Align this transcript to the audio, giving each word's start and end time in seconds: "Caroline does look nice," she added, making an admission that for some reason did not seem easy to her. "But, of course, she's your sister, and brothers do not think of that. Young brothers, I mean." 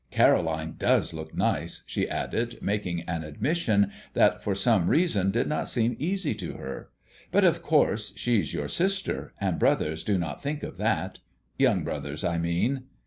"Caroline 0.09 0.77
does 0.79 1.13
look 1.13 1.35
nice," 1.37 1.83
she 1.85 2.09
added, 2.09 2.57
making 2.59 3.01
an 3.03 3.23
admission 3.23 3.91
that 4.13 4.41
for 4.41 4.55
some 4.55 4.87
reason 4.89 5.29
did 5.29 5.45
not 5.45 5.69
seem 5.69 5.95
easy 5.99 6.33
to 6.33 6.53
her. 6.53 6.89
"But, 7.31 7.43
of 7.43 7.61
course, 7.61 8.11
she's 8.15 8.51
your 8.51 8.67
sister, 8.67 9.35
and 9.39 9.59
brothers 9.59 10.03
do 10.03 10.17
not 10.17 10.41
think 10.41 10.63
of 10.63 10.77
that. 10.77 11.19
Young 11.59 11.83
brothers, 11.83 12.23
I 12.23 12.39
mean." 12.39 12.85